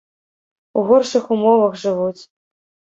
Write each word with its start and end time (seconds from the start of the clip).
У 0.79 0.85
горшых 0.89 1.23
умовах 1.37 1.81
жывуць. 1.85 2.23